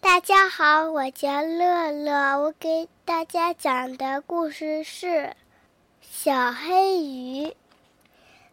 [0.00, 5.06] 大家好，我叫乐乐，我给大家讲的故事是
[6.00, 7.46] 《小黑鱼》。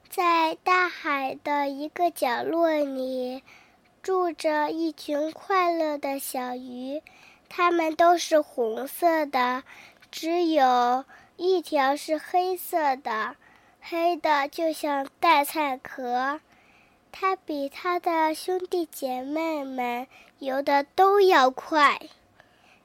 [0.09, 3.43] 在大海的一个角落里，
[4.01, 7.03] 住着一群快乐的小鱼，
[7.47, 9.63] 它们都是红色的，
[10.09, 11.05] 只有
[11.37, 13.35] 一条是黑色的，
[13.81, 16.39] 黑的就像带菜壳。
[17.17, 20.05] 它比它的兄弟姐妹们
[20.39, 22.01] 游的都要快，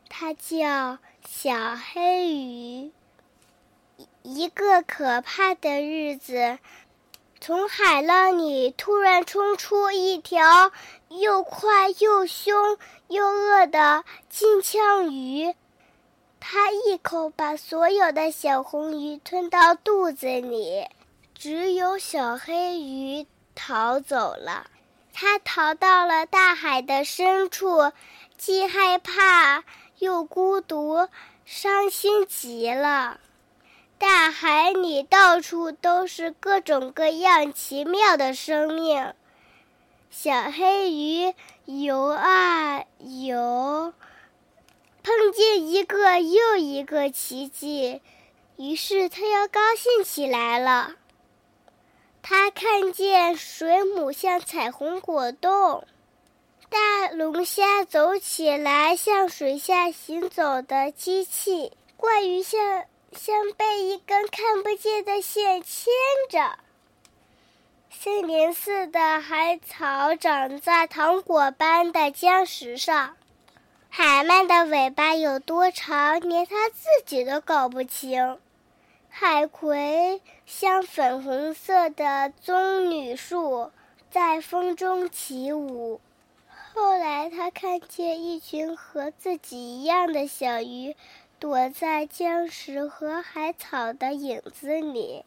[0.09, 2.93] 它叫小黑鱼。
[4.23, 6.61] 一个可怕的日子，
[7.41, 10.70] 从海浪里突然冲出一条
[11.09, 12.78] 又快又凶
[13.09, 15.56] 又饿的金枪鱼，
[16.39, 20.87] 它一口把所有的小红鱼吞到肚子里，
[21.34, 23.27] 只有小黑鱼。
[23.62, 24.70] 逃走了，
[25.12, 27.92] 他逃到了大海的深处，
[28.38, 29.64] 既害怕
[29.98, 31.09] 又孤独，
[31.44, 33.20] 伤心极了。
[33.98, 39.12] 大海里到处都是各种各样奇妙的生命。
[40.11, 41.34] 小黑鱼
[41.67, 43.92] 游啊游，
[45.02, 48.00] 碰见一个又一个奇迹，
[48.56, 50.95] 于是它要高兴起来了。
[52.51, 55.84] 看见水母像彩虹果冻，
[56.69, 65.92] 大龙虾走起来像水下行走的机器，怪鱼像像被一根看不见的线牵
[66.29, 66.59] 着，
[67.91, 73.17] 森林似的海草长在糖果般的礁石上，
[73.89, 78.39] 海鳗的尾巴有多长，连它自己都搞不清。
[79.12, 83.70] 海葵像粉红色的棕榈树，
[84.11, 86.00] 在风中起舞。
[86.72, 90.97] 后来，他看见一群和自己一样的小鱼，
[91.41, 95.24] 躲在礁石和海草的影子里。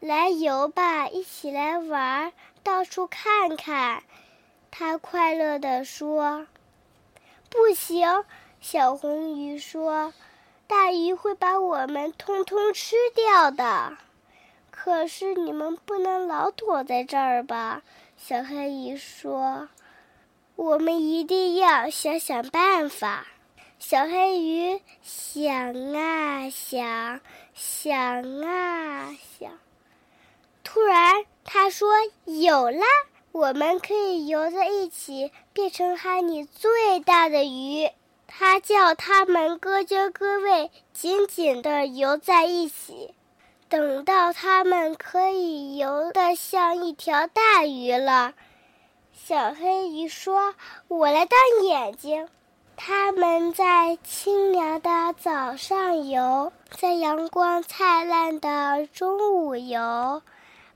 [0.00, 2.32] 来游吧，一起来玩，
[2.62, 4.04] 到处看看。
[4.70, 6.46] 他快乐地说
[7.48, 8.24] ：“不行。”
[8.60, 10.12] 小红鱼说。
[10.66, 13.98] 大鱼会把我们通通吃掉的，
[14.70, 17.82] 可是你们不能老躲在这儿吧？
[18.16, 19.68] 小黑鱼说
[20.56, 23.26] ：“我们一定要想想办法。”
[23.78, 27.20] 小黑鱼想啊想，
[27.52, 29.50] 想啊想，
[30.62, 31.88] 突然他说
[32.24, 32.86] ：“有啦！
[33.32, 37.90] 我们可以游在一起，变成海里最大的鱼。”
[38.36, 43.14] 他叫他们各就各位，紧紧地游在一起。
[43.68, 48.34] 等到他们可以游得像一条大鱼了，
[49.12, 50.54] 小黑鱼说
[50.88, 52.28] ：“我来当眼睛。”
[52.76, 60.22] 他们在清凉的早上游，在阳光灿烂的中午游，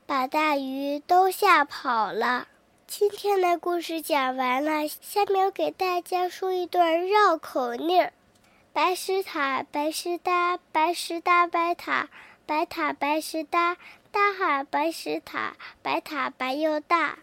[0.07, 2.47] 把大鱼都吓跑了。
[2.91, 8.11] 今天的故事讲完了，下面我给大家说一段绕口令：
[8.73, 12.09] 白石塔，白石搭，白石搭白塔，
[12.47, 13.77] 白塔白石搭，
[14.11, 17.19] 搭好白石塔，白塔白又大。